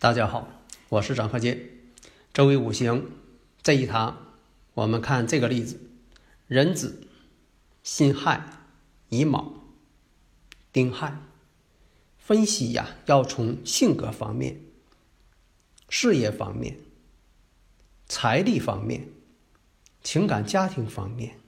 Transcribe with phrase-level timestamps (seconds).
[0.00, 0.46] 大家好，
[0.90, 1.58] 我是张鹤剑。
[2.32, 3.10] 周易五行
[3.64, 4.16] 这一堂，
[4.74, 5.80] 我们看这个例子：
[6.46, 7.02] 壬子、
[7.82, 8.40] 辛亥、
[9.08, 9.54] 乙卯、
[10.72, 11.20] 丁亥。
[12.16, 14.60] 分析呀，要从性格方面、
[15.88, 16.78] 事业方面、
[18.06, 19.08] 财力方面、
[20.04, 21.40] 情感家庭方面，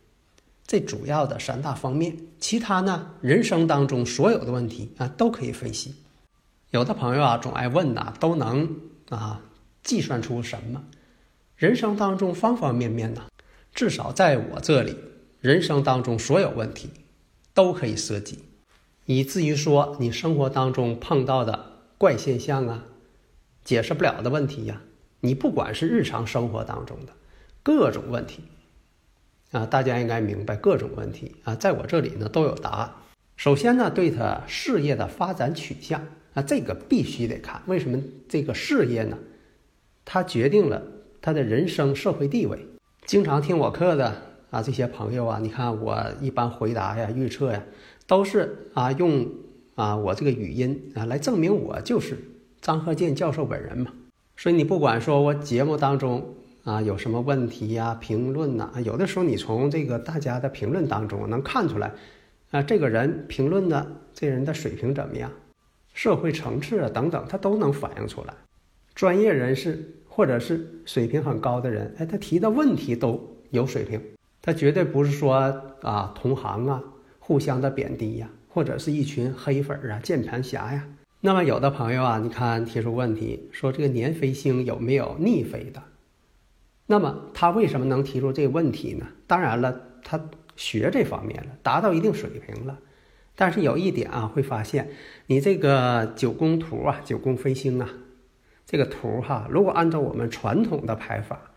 [0.67, 2.17] 这主要的三大方面。
[2.41, 5.95] 其他呢，人生当中所有的问题啊，都可以分析。
[6.71, 8.77] 有的朋友啊，总爱问呐，都能
[9.09, 9.43] 啊
[9.83, 10.85] 计算出什么？
[11.57, 13.25] 人生当中方方面面呢，
[13.75, 14.97] 至少在我这里，
[15.41, 16.91] 人生当中所有问题
[17.55, 18.45] 都可以涉及，
[19.05, 22.85] 以至于说你生活当中碰到的怪现象啊，
[23.65, 24.81] 解释不了的问题呀，
[25.23, 27.13] 你不管是日常生活当中的
[27.65, 28.45] 各种问题
[29.51, 32.93] 啊，大家应该明白各种问题啊，在我这里呢都有答案。
[33.37, 36.07] 首先呢，对他事业的发展取向。
[36.33, 39.19] 那这个必须得看，为什么这个事业呢？
[40.05, 40.83] 它决定了
[41.21, 42.59] 他的人生社会地位。
[43.05, 44.15] 经常听我课的
[44.51, 47.63] 啊，这些朋友啊，你看我一般回答呀、预测呀，
[48.07, 49.29] 都是啊用
[49.75, 52.19] 啊我这个语音啊来证明我就是
[52.61, 53.93] 张鹤剑教授本人嘛。
[54.37, 61.93] 所以你不管说我节目当中啊有什么问题呀、评论呐，有的时候你从这个大家的评论当中能看出来
[62.51, 65.31] 啊，这个人评论的这人的水平怎么样？
[65.95, 68.35] 社会层次啊等等，他都能反映出来。
[68.95, 74.01] 专业人士或者是水平很高的人，哎，他提的问题都有水平。
[74.43, 75.35] 他绝对不是说
[75.83, 76.83] 啊同行啊
[77.19, 80.87] 互相的贬低呀，或者是一群黑粉啊键盘侠呀。
[81.21, 85.83] 那么有的朋友啊，你看提出问题说这个年飞星有没有逆飞的？
[86.87, 89.07] 那么他为什么能提出这个问题呢？
[89.27, 90.21] 当然了，他
[90.57, 92.79] 学这方面了，达到一定水平了。
[93.41, 94.91] 但是有一点啊，会发现
[95.27, 97.89] 你这个九宫图啊，九宫飞星啊，
[98.67, 101.53] 这个图哈，如果按照我们传统的排法，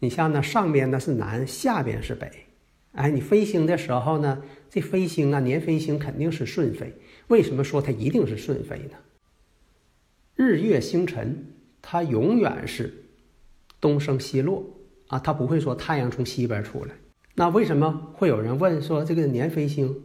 [0.00, 2.28] 你像呢上边呢是南，下边是北，
[2.90, 6.92] 哎，你飞星的时候呢，这飞星啊，年飞星肯定是顺飞。
[7.28, 8.96] 为什么说它一定是顺飞呢？
[10.34, 12.92] 日月星辰它永远是
[13.80, 14.68] 东升西落
[15.06, 16.90] 啊，它不会说太阳从西边出来。
[17.36, 19.96] 那为什么会有人问说这个年飞星？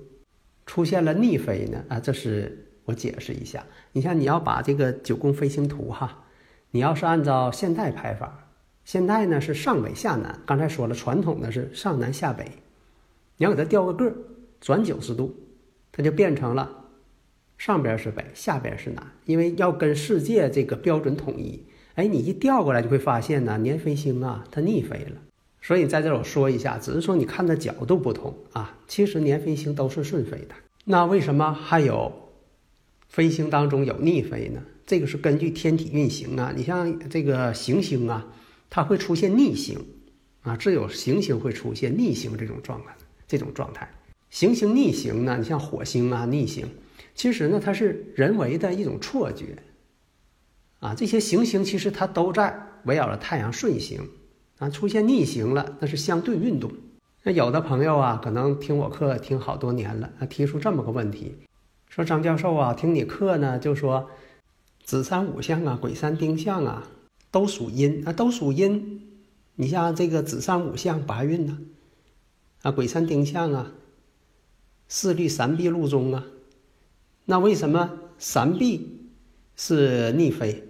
[0.67, 3.65] 出现了逆飞呢啊，这是我解释一下。
[3.93, 6.25] 你像你要把这个九宫飞星图哈，
[6.69, 8.49] 你要是按照现代排法，
[8.85, 10.39] 现代呢是上北下南。
[10.45, 12.45] 刚才说了，传统的是上南下北，
[13.37, 14.13] 你要给它调个个，
[14.61, 15.35] 转九十度，
[15.91, 16.69] 它就变成了
[17.57, 19.03] 上边是北，下边是南。
[19.25, 25.21] 因为要跟世界这个标准统一，哎，你一调过来就会发现呢，年飞星啊，它逆飞了。
[25.67, 28.77] 所以在这我说一下，只是说你看的角度不同啊。
[28.87, 30.55] 其实年飞星都是顺飞的，
[30.85, 32.09] 那为什么还有
[33.09, 34.61] 飞星当中有逆飞呢？
[34.85, 36.53] 这个是根据天体运行啊。
[36.55, 38.25] 你像这个行星啊，
[38.69, 39.77] 它会出现逆行
[40.43, 42.95] 啊，只有行星会出现逆行这种状态。
[43.27, 43.91] 这种状态，
[44.29, 46.65] 行星逆行呢，你像火星啊逆行，
[47.13, 49.57] 其实呢它是人为的一种错觉
[50.79, 50.95] 啊。
[50.95, 53.99] 这些行星其实它都在围绕着太阳顺行。
[54.59, 56.71] 啊，出现逆行了，那是相对运动。
[57.23, 61.35] 那有的朋友啊，可能听我课听好多年了，啊，提出这么个问题，
[61.89, 64.09] 说张教授啊，听你课呢，就说
[64.83, 66.87] 子山五相啊，鬼山丁相啊，
[67.29, 69.03] 都属阴啊，都属阴。
[69.55, 71.59] 你像这个子山五相八运呢，
[72.61, 73.71] 啊，鬼山丁相啊，
[74.87, 76.23] 四律三弊禄中啊，
[77.25, 79.09] 那为什么三弊
[79.55, 80.63] 是逆飞，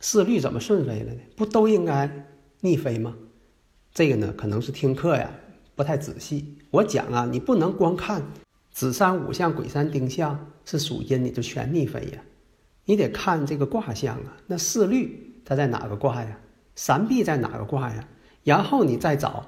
[0.00, 1.20] 四律怎么顺飞了呢？
[1.36, 2.28] 不都应该？
[2.64, 3.16] 逆飞吗？
[3.92, 5.28] 这个呢，可能是听课呀
[5.74, 6.58] 不太仔细。
[6.70, 8.22] 我讲啊，你不能光看
[8.70, 12.22] 子山午相、癸山丁相是属阴，你就全逆飞呀。
[12.84, 14.36] 你得看这个卦象啊。
[14.46, 16.38] 那四律它在哪个卦呀？
[16.76, 18.08] 三弊在哪个卦呀？
[18.44, 19.44] 然后你再找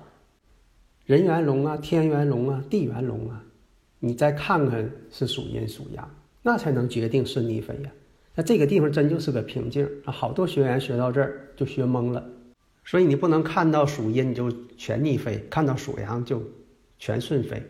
[1.06, 3.44] 人元龙啊、天元龙啊、地元龙啊，
[4.00, 6.10] 你再看看是属阴属阳，
[6.42, 7.92] 那才能决定是逆飞呀。
[8.34, 10.10] 那这个地方真就是个瓶颈啊！
[10.10, 12.28] 好多学员学到这儿就学懵了。
[12.84, 16.42] 所以你不能看到属阴你就全逆飞，看到属阳就
[16.98, 17.62] 全顺飞。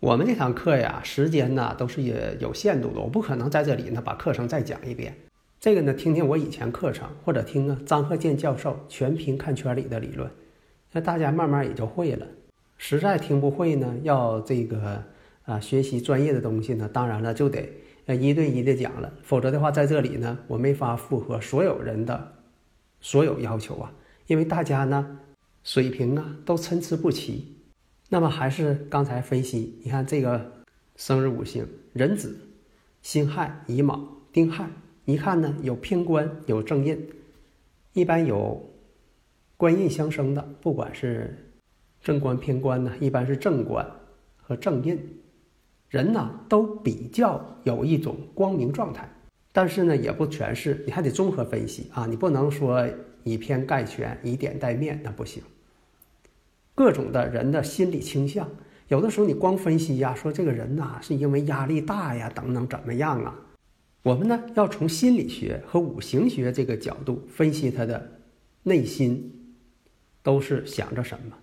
[0.00, 5.16] 我们这堂课呀，时间呢都是也有限度的，我不可能在这里呢把课程再讲一遍。
[5.58, 10.30] 这个呢，听听我以前课程，或者听啊张鹤健教授全凭看圈里的理论，
[10.92, 12.26] 那大家慢慢也就会了。
[12.76, 15.02] 实在听不会呢，要这个
[15.44, 17.68] 啊学习专业的东西呢，当然了就得
[18.06, 22.34] 呃一对一的讲了，否则的话在这里呢，我没法符合所有人的
[23.00, 23.92] 所有要求啊，
[24.28, 25.18] 因为大家呢
[25.64, 27.56] 水平啊都参差不齐。
[28.08, 30.52] 那么还是刚才分析，你看这个
[30.96, 32.34] 生日五行壬子、
[33.02, 34.00] 辛亥、乙卯、
[34.32, 34.70] 丁亥。
[35.04, 37.08] 一看呢，有偏官，有正印，
[37.94, 38.62] 一般有
[39.56, 41.50] 官印相生的，不管是
[42.02, 43.90] 正官偏官呢，一般是正官
[44.36, 44.98] 和正印，
[45.88, 49.10] 人呢都比较有一种光明状态，
[49.50, 52.86] 但是呢也不全是，你还得综合分析啊，你不能说
[53.24, 55.42] 以偏概全，以点带面，那不行。
[56.74, 58.48] 各种的人的心理倾向，
[58.88, 63.34] 有的时候你光分析呀，说这个人呐是因为压力大呀，等等怎么样啊？
[64.04, 68.20] 我们呢要从心理学和五行学这个角度分析他的
[68.62, 69.56] 内心，
[70.22, 71.36] 都是想着什么？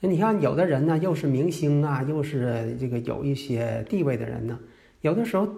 [0.00, 4.58] 你看，有的人呢又是明星啊，又是这个有一些地位的人呢，
[5.00, 5.48] 有的时候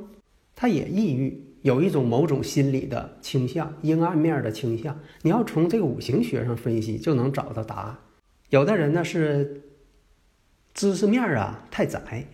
[0.54, 5.00] 他也抑郁，有一种某种心理的倾向，阴暗面的倾向。
[5.22, 7.96] 你要从这个五行学上分析，就能找到答案。
[8.50, 9.62] 有的人呢是
[10.74, 12.26] 知识面啊太窄，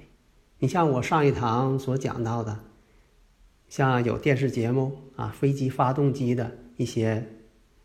[0.58, 2.58] 你像我上一堂所讲到的。
[3.68, 7.24] 像有电视节目啊，飞机发动机的一些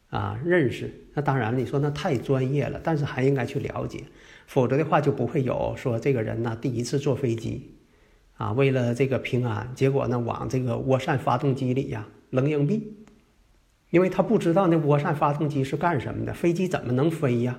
[0.10, 4.06] 啊认识，那当然你说那太专业了，但是还应该去了解，
[4.48, 7.75] 否则的话就不会有说这个人呢第一次坐飞机，
[8.38, 12.94] 啊为了这个平安，结果呢往这个涡扇发动机里呀扔硬币，
[13.90, 17.58] 因为他不知道那涡扇发动机是干什么的，飞机怎么能飞呀？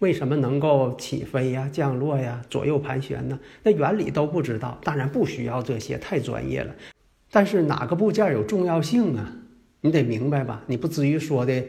[0.00, 3.38] 为什么能够起飞呀、降落呀、左右盘旋呢？
[3.64, 6.72] 那原理都不知道，当然不需要这些，太专业了。
[7.32, 9.32] 但是哪个部件有重要性啊？
[9.80, 10.62] 你得明白吧？
[10.66, 11.64] 你不至于说的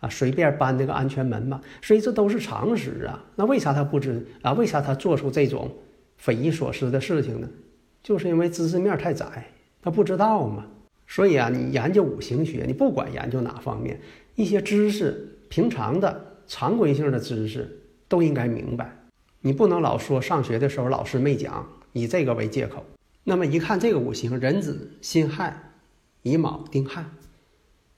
[0.00, 1.62] 啊，随便搬那个安全门吧？
[1.80, 3.24] 所以这都是常识啊。
[3.36, 4.52] 那为啥他不知啊？
[4.52, 5.70] 为啥他做出这种
[6.18, 7.48] 匪夷所思的事情呢？
[8.02, 9.46] 就是因为知识面太窄，
[9.80, 10.66] 他不知道嘛。
[11.06, 14.00] 所以啊，你研究五行学，你不管研究哪方面，
[14.34, 18.96] 一些知识，平常的常规性的知识都应该明白。
[19.40, 22.84] 你不能老说上学的时候老师没讲，以这个为借口。
[23.24, 25.74] 那么一看这个五行，壬子、辛亥、
[26.22, 27.04] 乙卯、丁亥，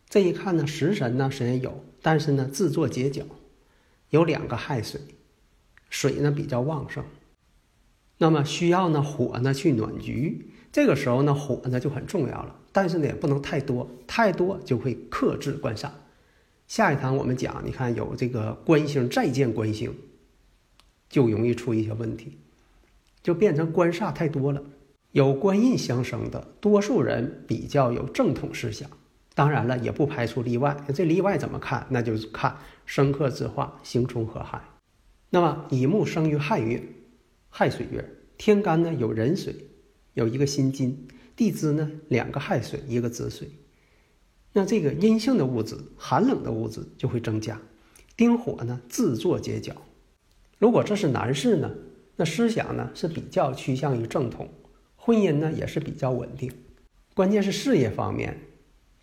[0.09, 3.23] 这一看呢，食神呢虽然有，但是呢自作结角，
[4.11, 5.00] 有两个亥水，
[5.89, 7.05] 水呢比较旺盛，
[8.19, 15.90] 那么需要呢火呢去暖局，这个时候呢火呢就很重要了，但是呢也不能太多，太多就会克制官煞。
[16.66, 19.94] 下一堂我们讲，你看有这个官星再见官星，
[21.08, 22.38] 就容易出一些问题，
[23.22, 24.62] 就变成官煞太多了。
[25.12, 28.88] 有官印相生的，多数人比较有正统思想，
[29.34, 30.76] 当然了，也不排除例外。
[30.94, 31.87] 这例外怎么看？
[31.90, 32.56] 那就是看
[32.87, 34.61] 生克之化，刑冲合害。
[35.31, 36.82] 那么乙木生于亥月，
[37.56, 38.05] 亥水月，
[38.37, 39.55] 天干呢有壬水，
[40.15, 41.06] 有一个辛金，
[41.37, 43.49] 地支呢两个亥水，一个子水。
[44.55, 47.62] 那这个阴性的物质、寒冷的物质就会增加。
[48.17, 49.76] 丁火呢自作结角。
[50.59, 51.71] 如果这是男士呢，
[52.17, 54.49] 那思想呢是比较趋向于正统。
[54.97, 56.50] 婚姻呢也是比较稳定，
[57.14, 58.37] 关键是事业方面，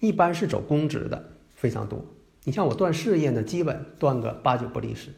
[0.01, 2.05] 一般是走公职的非常多。
[2.43, 5.13] 你像我断事业呢，基本断个八九不离十。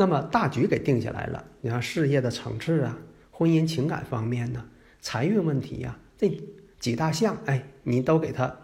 [0.00, 2.96] 那么大局给定下来了，你看事业的层次啊，
[3.32, 4.64] 婚姻情感方面呢，
[5.00, 6.40] 财运问题呀，这
[6.78, 8.56] 几大项，哎，你都给他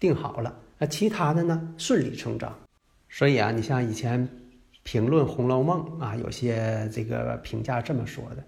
[0.00, 2.58] 定好了，那其他的呢顺理成章。
[3.10, 4.26] 所以啊，你像以前
[4.82, 8.42] 评论《红楼梦》啊，有些这个评价这么说的。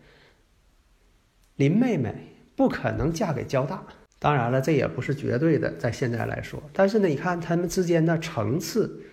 [1.57, 2.15] 林妹妹
[2.57, 3.85] 不可能嫁给交大，
[4.19, 6.63] 当然了，这也不是绝对的，在现在来说。
[6.73, 9.05] 但是呢，你看他们之间的层次、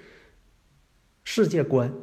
[1.26, 1.94] 世界观、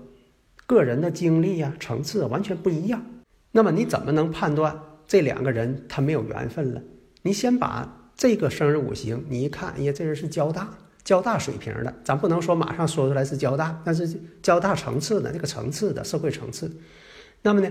[0.73, 3.05] 个人的经历呀，层次完全不一样。
[3.51, 6.83] 那么你怎么能判断这两个人他没有缘分了？
[7.23, 10.69] 你先把这个生日五行，你一看，哎呀，这人是交大，
[11.05, 16.71] 交大水平的，咱不能说马上说出来是交大，但是交大层次的那个层次的社会层次。
[17.43, 17.71] 那么呢，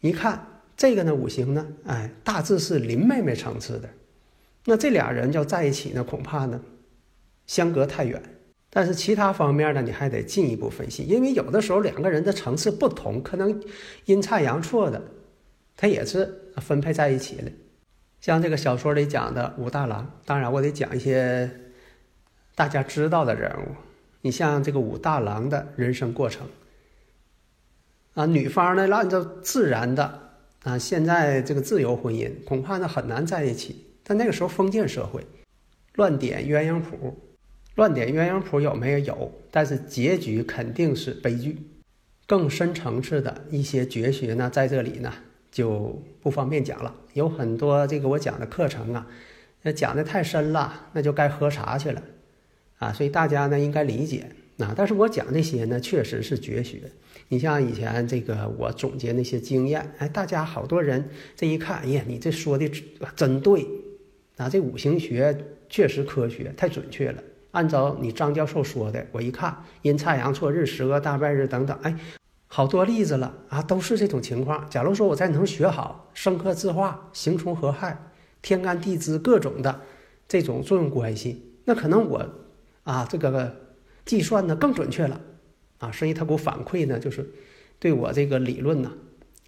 [0.00, 0.46] 一看。
[0.76, 3.90] 这个呢，五行呢，哎，大致是林妹妹层次的，
[4.64, 6.58] 那这俩人要在一起呢，恐怕呢，
[7.46, 8.22] 相隔太远。
[8.72, 13.60] 但是其他方面呢，你还得进一步分析，因为有的时候两个人的层次不同，可能
[14.04, 15.02] 阴差阳错的，
[15.76, 17.50] 他也是分配在一起了。
[18.20, 21.50] 像这个小说里讲的武大郎，当然我得讲一些
[22.54, 23.74] 大家知道的人物，
[24.20, 26.46] 你像这个武大郎的人生过程，
[28.14, 30.30] 啊，女方呢按照自然的
[30.62, 33.84] 啊，现在这个自由婚姻恐怕呢很难在一起。
[34.04, 35.26] 但那个时候封建社会，
[35.94, 37.18] 乱点鸳鸯谱，
[37.80, 38.98] 乱点鸳鸯谱有没有？
[38.98, 41.56] 有，但是结局肯定是悲剧。
[42.26, 45.10] 更深层次的一些绝学呢，在这里呢
[45.50, 46.94] 就不方便讲了。
[47.14, 49.06] 有很多这个我讲的课程啊，
[49.62, 52.02] 那讲的太深了，那就该喝茶去了。
[52.76, 54.26] 啊，所以大家呢应该理解
[54.58, 54.74] 啊。
[54.76, 56.82] 但是我讲这些呢，确实是绝学。
[57.28, 62.70] 你像以前这个我总结那些经验，哎，大家好多人这一看，哎呀，你这说的
[63.16, 63.66] 真对
[64.36, 64.50] 啊！
[64.50, 65.34] 这五行学
[65.70, 67.22] 确实科学，太准确了。
[67.52, 71.96] 按照你张教授说的，我一看阴差阳错日、十个大败日等等，哎，
[72.46, 74.68] 好多例子了啊，都是这种情况。
[74.70, 78.10] 假如说我再能学好生克自化、刑冲合害、
[78.42, 79.80] 天干地支各种的
[80.28, 82.28] 这种作用关系，那可能我。
[82.82, 83.54] 啊，这个
[84.06, 85.20] 计算呢更准确了，
[85.78, 87.30] 啊，所以他给我反馈呢，就是
[87.78, 88.90] 对我这个理论呢，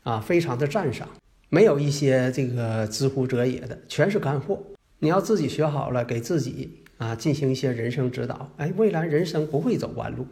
[0.03, 1.09] 啊，非常的赞赏，
[1.49, 4.63] 没有一些这个知乎者也的，全是干货。
[4.99, 10.27] 你要自己学好了，给自己啊进行一些人生指导，哎，未来人生不会走弯路。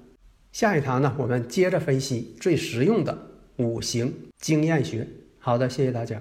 [0.53, 3.17] 下一堂呢，我们接着分析最实用的
[3.57, 5.07] 五行经验学。
[5.39, 6.21] 好的，谢谢大家。